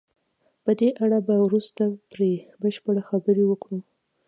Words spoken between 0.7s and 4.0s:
دې اړه به وروسته پرې بشپړې خبرې وکړو.